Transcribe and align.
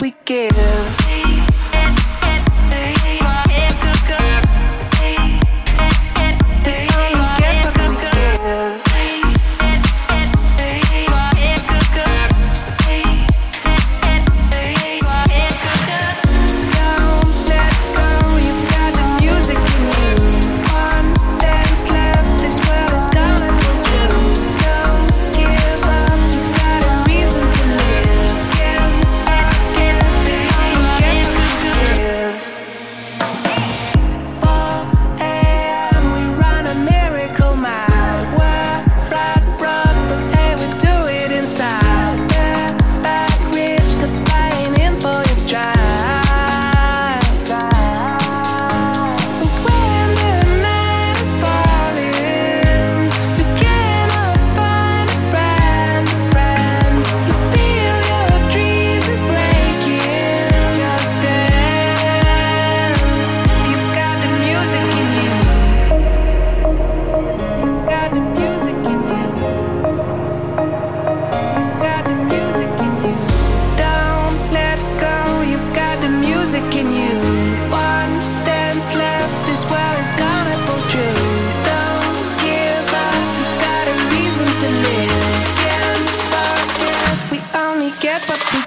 we 0.00 0.14
get 0.24 0.55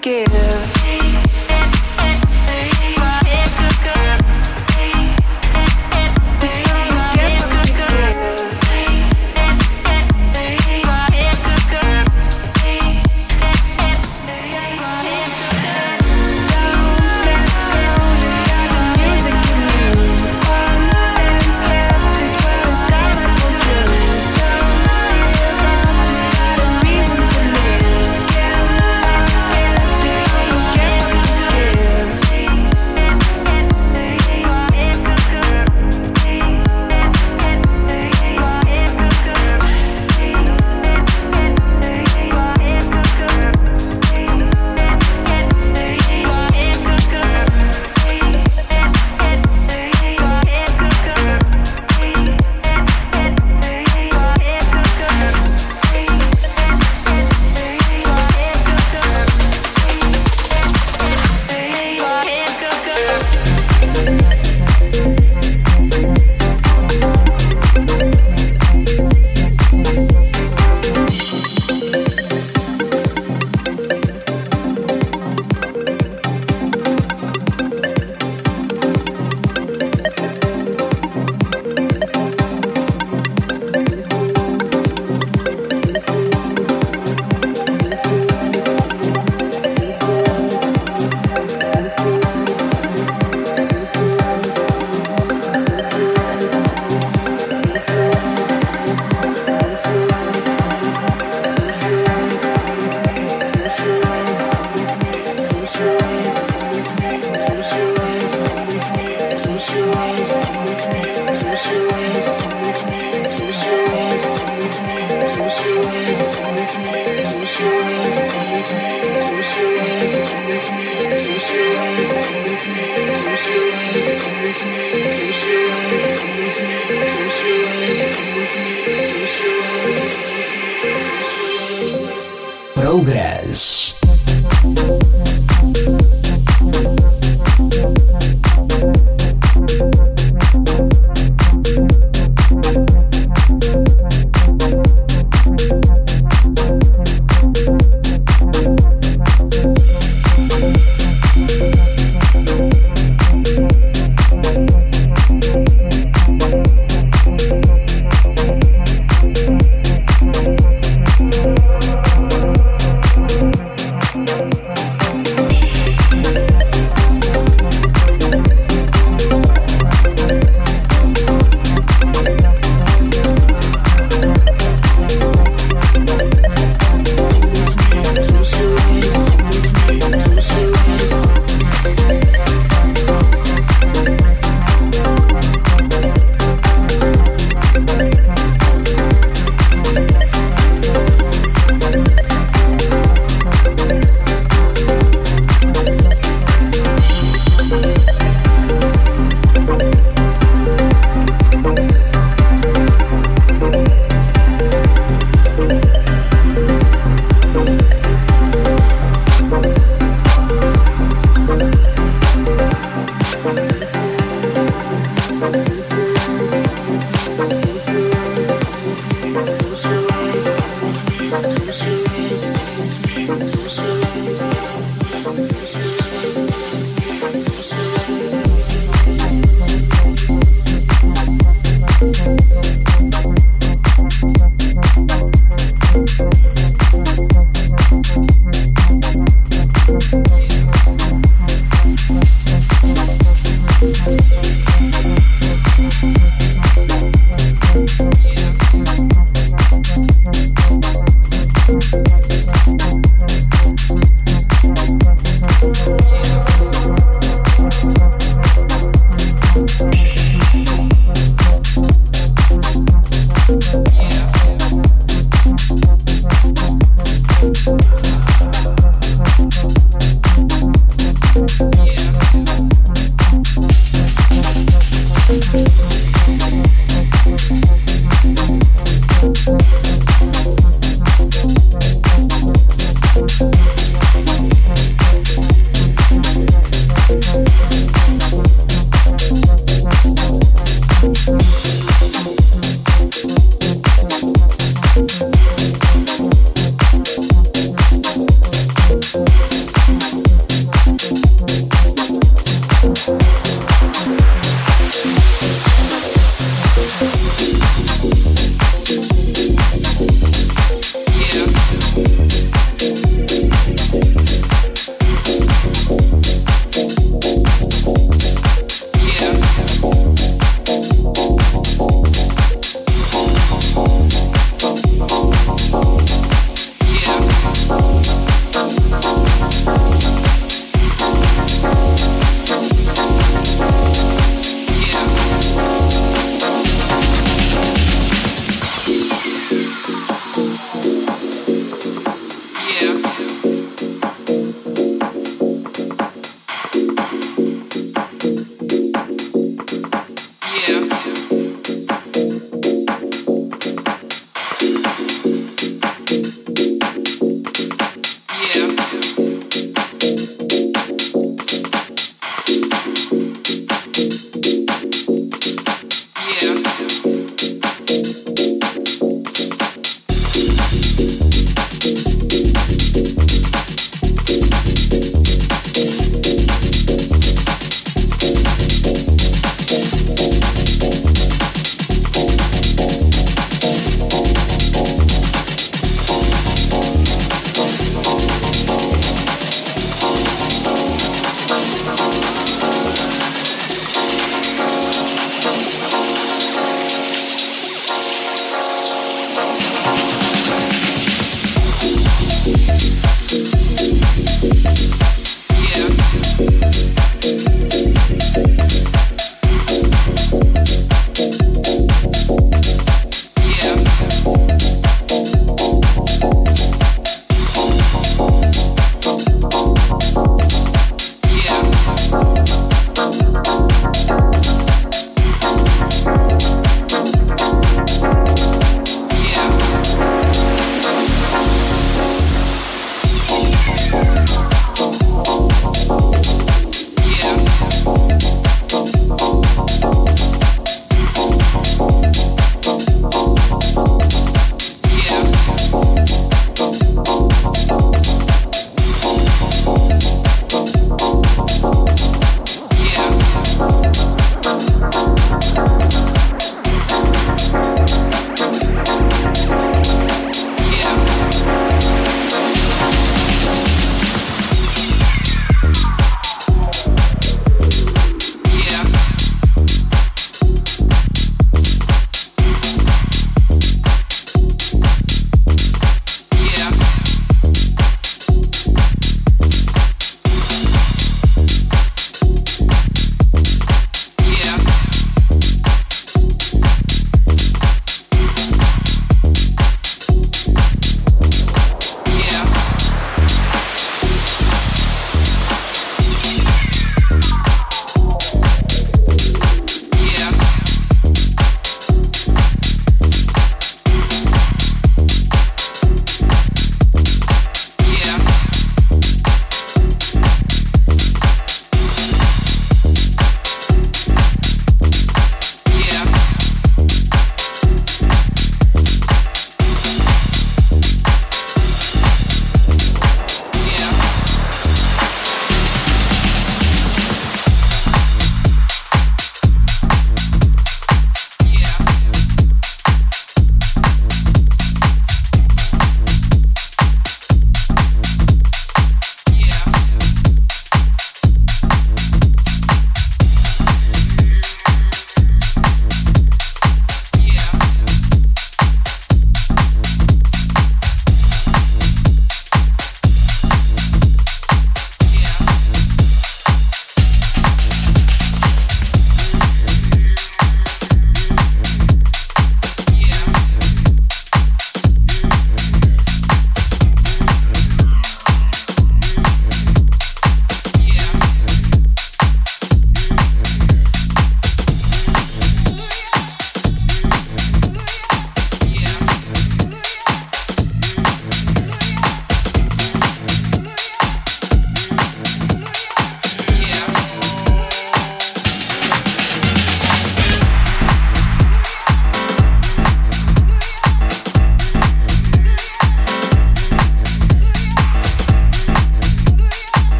give 0.00 0.39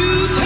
you 0.00 0.39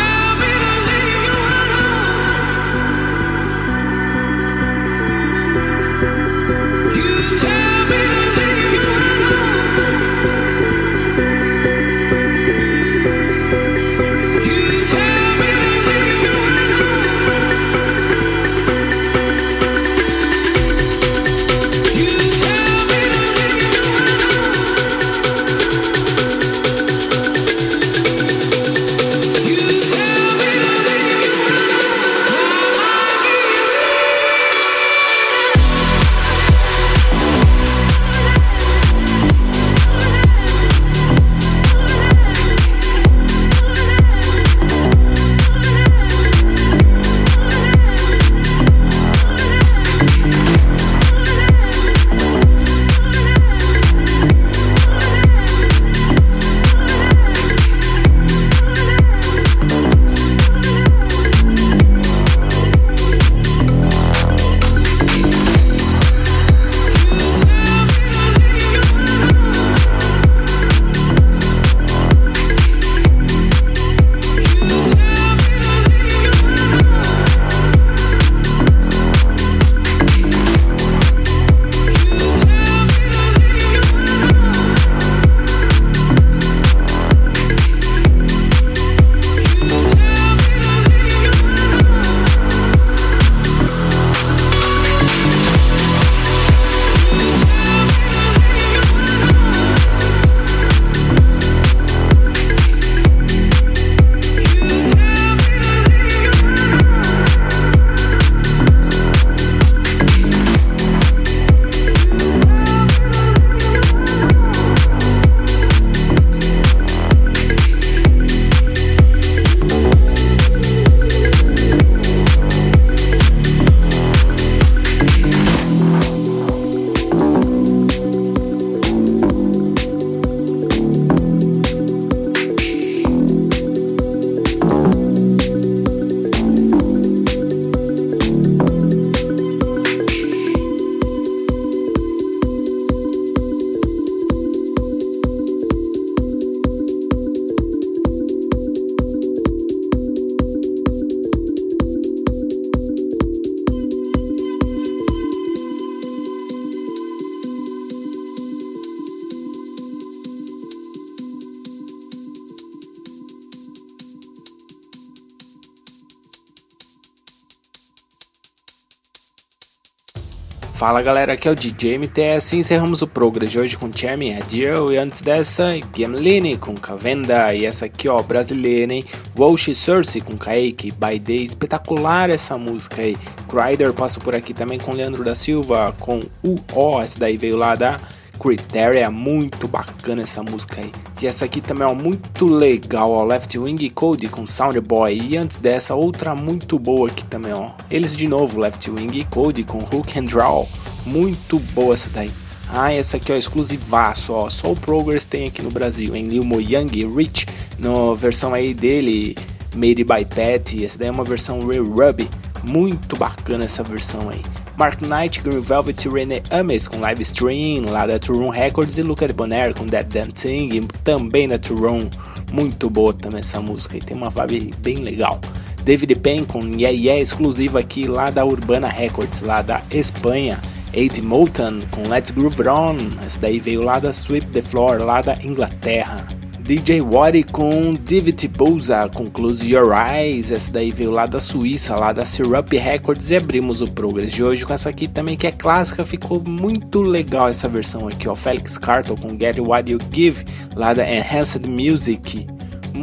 Fala 170.85 171.01
galera, 171.01 171.33
aqui 171.33 171.49
é 171.49 171.51
o 171.51 171.55
DJ 171.55 171.97
MTS 171.97 172.55
e 172.55 172.59
encerramos 172.59 173.01
o 173.01 173.07
Progress 173.07 173.51
de 173.51 173.59
hoje 173.59 173.75
com 173.75 173.91
Charming 173.91 174.35
Adieu 174.35 174.93
e 174.93 174.99
antes 174.99 175.23
dessa, 175.23 175.79
Gameline 175.95 176.59
com 176.59 176.75
Cavenda 176.75 177.55
e 177.55 177.65
essa 177.65 177.87
aqui 177.87 178.07
ó, 178.07 178.21
brasileira 178.21 178.93
hein, 178.93 179.03
Walsh 179.35 179.75
Cersei 179.75 180.21
com 180.21 180.37
Kaique, 180.37 180.93
By 180.93 181.19
Day, 181.19 181.43
espetacular 181.43 182.29
essa 182.29 182.59
música 182.59 183.01
aí, 183.01 183.17
Crider 183.49 183.95
passo 183.95 184.21
por 184.21 184.37
aqui 184.37 184.53
também 184.53 184.79
com 184.79 184.93
Leandro 184.93 185.25
da 185.25 185.35
Silva, 185.35 185.95
com 185.99 186.21
UO, 186.43 187.01
essa 187.01 187.19
daí 187.19 187.39
veio 187.39 187.57
lá 187.57 187.75
da 187.75 187.99
Criteria, 188.45 189.11
muito 189.11 189.67
bacana 189.67 190.21
essa 190.21 190.43
música 190.43 190.83
aí. 190.83 190.93
E 191.23 191.27
essa 191.27 191.47
aqui 191.47 191.63
também 191.63 191.89
é 191.89 191.95
muito 191.95 192.45
legal, 192.45 193.11
ó, 193.11 193.25
Left 193.25 193.59
Wing 193.59 193.89
Code 193.89 194.29
com 194.29 194.47
Soundboy. 194.47 195.19
E 195.19 195.35
antes 195.35 195.57
dessa, 195.57 195.95
outra 195.95 196.35
muito 196.35 196.79
boa 196.79 197.09
aqui 197.09 197.25
também, 197.25 197.55
ó. 197.55 197.71
Eles 197.91 198.15
de 198.15 198.29
novo, 198.29 198.61
Left 198.61 198.91
Wing 198.91 199.25
Code 199.31 199.65
com 199.65 199.79
Hook 199.79 200.19
and 200.19 200.25
Draw. 200.25 200.69
Muito 201.07 201.59
boa 201.59 201.95
essa 201.95 202.11
daí. 202.11 202.31
Ah, 202.69 202.93
essa 202.93 203.17
aqui 203.17 203.33
é 203.33 203.39
exclusivaço, 203.39 204.35
ó. 204.35 204.51
Só 204.51 204.73
o 204.73 204.77
Progress 204.77 205.25
tem 205.25 205.49
aqui 205.49 205.63
no 205.63 205.71
Brasil, 205.71 206.15
em 206.15 206.29
Lil 206.29 206.45
Mo 206.45 206.61
Young 206.61 207.17
Rich, 207.17 207.47
na 207.79 208.13
versão 208.15 208.53
aí 208.53 208.75
dele, 208.75 209.35
Made 209.75 210.05
by 210.05 210.27
Pat. 210.27 210.83
Essa 210.85 210.99
daí 210.99 211.09
é 211.09 211.11
uma 211.11 211.25
versão 211.25 211.67
Real 211.67 211.87
Rub. 211.87 212.29
Muito 212.63 213.17
bacana 213.17 213.65
essa 213.65 213.83
versão 213.83 214.29
aí. 214.29 214.43
Mark 214.77 215.01
Knight, 215.03 215.41
Green 215.41 215.61
Velvet 215.61 216.05
e 216.05 216.09
René 216.09 216.43
Ames 216.51 216.89
com 216.89 216.99
live 216.99 217.23
stream 217.23 217.85
lá 217.89 218.07
da 218.07 218.19
Turon 218.19 218.51
Records 218.51 218.99
e 218.99 219.03
Luca 219.03 219.27
de 219.27 219.33
Bonaire 219.33 219.75
com 219.75 219.87
That 219.87 220.09
Damn 220.09 220.33
Thing 220.33 220.87
também 221.05 221.49
da 221.49 221.59
Turon. 221.59 222.09
Muito 222.53 222.91
boa 222.91 223.13
também 223.13 223.41
essa 223.41 223.61
música 223.61 223.97
e 223.97 224.01
tem 224.01 224.17
uma 224.17 224.31
vibe 224.31 224.75
bem 224.79 224.97
legal. 224.97 225.41
David 225.85 226.15
Penn 226.17 226.45
com 226.45 226.61
Yeah 226.61 226.91
Yeah 226.91 227.21
exclusivo 227.21 227.79
aqui 227.79 228.07
lá 228.07 228.31
da 228.31 228.45
Urbana 228.45 228.89
Records, 228.89 229.43
lá 229.43 229.63
da 229.63 229.81
Espanha. 229.91 230.59
Aid 230.97 231.23
Moulton 231.23 231.81
com 231.91 232.09
Let's 232.09 232.31
Groove 232.31 232.69
On, 232.69 232.97
essa 233.27 233.41
daí 233.41 233.59
veio 233.59 233.83
lá 233.83 233.99
da 233.99 234.13
Sweep 234.13 234.47
the 234.47 234.63
Floor, 234.63 235.03
lá 235.03 235.21
da 235.21 235.35
Inglaterra. 235.43 236.27
DJ 236.65 237.03
Wadi 237.03 237.43
com 237.43 237.93
Divity 237.93 238.49
Bouza 238.49 239.07
com 239.11 239.27
Close 239.27 239.71
Your 239.71 239.93
Eyes, 239.93 240.51
essa 240.51 240.73
daí 240.73 240.91
veio 240.91 241.11
lá 241.11 241.27
da 241.27 241.39
Suíça, 241.39 241.95
lá 241.95 242.11
da 242.11 242.25
Syrup 242.25 242.73
Records. 242.73 243.31
E 243.31 243.37
abrimos 243.37 243.83
o 243.83 243.91
Progress 243.91 244.33
de 244.33 244.43
hoje 244.43 244.65
com 244.65 244.73
essa 244.73 244.89
aqui 244.89 245.07
também 245.07 245.37
que 245.37 245.47
é 245.47 245.53
clássica, 245.53 246.07
ficou 246.07 246.43
muito 246.43 247.03
legal 247.03 247.49
essa 247.49 247.69
versão 247.69 248.09
aqui, 248.09 248.27
ó, 248.31 248.35
Felix 248.35 248.79
Carton 248.79 249.15
com 249.15 249.39
Get 249.39 249.59
What 249.59 249.93
You 249.93 249.99
Give, 250.11 250.43
lá 250.75 250.95
da 250.95 251.05
Enhanced 251.07 251.69
Music. 251.69 252.47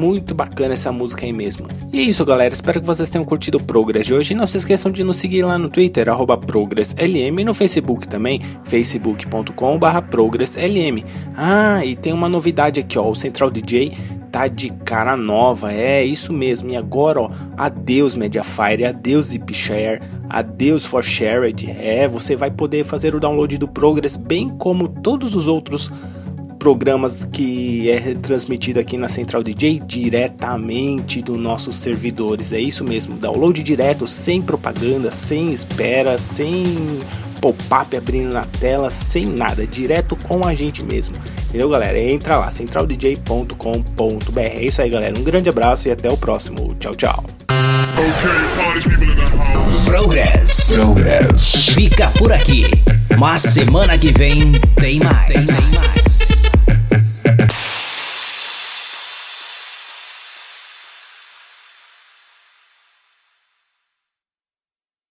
Muito 0.02 0.34
bacana 0.34 0.74
essa 0.74 0.92
música 0.92 1.28
aí 1.28 1.32
mesmo. 1.32 1.68
E 1.94 2.00
é 2.00 2.02
isso, 2.02 2.26
galera. 2.26 2.52
Espero 2.52 2.82
que 2.82 2.88
vocês 2.88 3.08
tenham 3.12 3.24
curtido 3.24 3.60
o 3.60 3.64
Progress 3.64 4.08
de 4.08 4.16
hoje. 4.16 4.34
Não 4.34 4.48
se 4.48 4.58
esqueçam 4.58 4.92
de 4.92 5.04
nos 5.04 5.18
seguir 5.18 5.44
lá 5.44 5.60
no 5.60 5.70
Twitter, 5.70 6.08
ProgressLM, 6.48 7.40
e 7.40 7.44
no 7.44 7.54
Facebook 7.54 8.08
também, 8.08 8.42
facebook.com.br 8.64 10.02
ProgressLM. 10.10 11.04
Ah, 11.38 11.86
e 11.86 11.96
tem 11.96 12.14
uma 12.14 12.28
novidade 12.28 12.80
aqui, 12.80 12.98
ó. 12.98 13.08
O 13.08 13.14
Central 13.14 13.52
DJ 13.52 13.96
tá 14.32 14.48
de 14.48 14.72
cara 14.72 15.16
nova. 15.16 15.72
É 15.72 16.04
isso 16.04 16.34
mesmo. 16.34 16.72
E 16.72 16.76
agora, 16.76 17.22
ó, 17.22 17.30
adeus 17.56 18.16
Mediafire, 18.16 18.86
adeus 18.86 19.28
Zipshare, 19.28 20.02
adeus 20.28 20.84
For 20.84 21.04
Shared. 21.04 21.70
É, 21.80 22.08
você 22.08 22.36
vai 22.36 22.50
poder 22.50 22.86
fazer 22.86 23.14
o 23.14 23.20
download 23.20 23.56
do 23.56 23.68
Progress 23.68 24.18
bem 24.18 24.50
como 24.50 24.88
todos 24.88 25.36
os 25.36 25.48
outros 25.48 25.92
programas 26.62 27.26
que 27.26 27.90
é 27.90 27.98
retransmitido 27.98 28.80
aqui 28.80 28.96
na 28.96 29.10
Central 29.10 29.42
DJ 29.42 29.82
diretamente 29.84 31.20
dos 31.20 31.36
nossos 31.36 31.76
servidores. 31.76 32.54
É 32.54 32.60
isso 32.60 32.84
mesmo, 32.84 33.16
download 33.16 33.64
direto, 33.64 34.06
sem 34.06 34.44
propaganda, 34.44 35.12
sem 35.12 35.52
espera, 35.52 36.20
sem 36.20 36.64
pop-up 37.42 37.98
abrindo 37.98 38.32
na 38.32 38.46
tela, 38.60 38.92
sem 38.92 39.26
nada, 39.26 39.66
direto 39.66 40.16
com 40.16 40.46
a 40.46 40.54
gente 40.54 40.84
mesmo. 40.84 41.16
Entendeu, 41.50 41.68
galera? 41.68 42.00
Entra 42.00 42.38
lá, 42.38 42.52
centraldj.com.br. 42.52 44.40
É 44.40 44.64
isso 44.64 44.84
aí, 44.84 44.90
galera. 44.92 45.18
Um 45.18 45.24
grande 45.24 45.50
abraço 45.50 45.88
e 45.88 45.92
até 45.92 46.12
o 46.12 46.18
próximo. 46.18 46.76
Tchau, 46.76 46.94
tchau. 46.94 47.24
Progress. 49.86 50.74
Progress. 50.76 51.72
Fica 51.74 52.12
por 52.12 52.32
aqui. 52.32 52.66
Mas 53.18 53.42
semana 53.42 53.98
que 53.98 54.12
vem 54.12 54.52
tem 54.80 55.00
mais. 55.00 55.26
Tem 55.26 55.44
mais. 55.48 56.01